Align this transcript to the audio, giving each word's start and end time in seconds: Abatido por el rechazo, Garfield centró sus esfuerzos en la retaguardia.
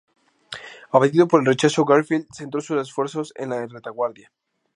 Abatido 0.93 1.27
por 1.27 1.41
el 1.41 1.45
rechazo, 1.45 1.85
Garfield 1.85 2.25
centró 2.33 2.59
sus 2.59 2.81
esfuerzos 2.81 3.33
en 3.35 3.51
la 3.51 3.67
retaguardia. 3.67 4.31